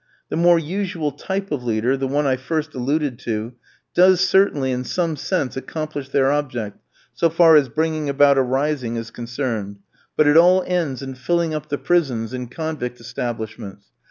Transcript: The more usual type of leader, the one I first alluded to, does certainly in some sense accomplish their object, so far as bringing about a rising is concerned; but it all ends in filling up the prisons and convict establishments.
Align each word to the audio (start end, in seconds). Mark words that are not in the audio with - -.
The 0.29 0.35
more 0.35 0.57
usual 0.57 1.11
type 1.11 1.51
of 1.51 1.63
leader, 1.63 1.95
the 1.95 2.07
one 2.07 2.25
I 2.25 2.35
first 2.35 2.73
alluded 2.73 3.19
to, 3.19 3.53
does 3.93 4.19
certainly 4.19 4.71
in 4.71 4.83
some 4.83 5.15
sense 5.15 5.55
accomplish 5.55 6.09
their 6.09 6.31
object, 6.31 6.79
so 7.13 7.29
far 7.29 7.55
as 7.55 7.69
bringing 7.69 8.09
about 8.09 8.39
a 8.39 8.41
rising 8.41 8.95
is 8.95 9.11
concerned; 9.11 9.77
but 10.17 10.25
it 10.25 10.37
all 10.37 10.63
ends 10.65 11.03
in 11.03 11.13
filling 11.13 11.53
up 11.53 11.69
the 11.69 11.77
prisons 11.77 12.33
and 12.33 12.49
convict 12.49 12.99
establishments. 12.99 13.89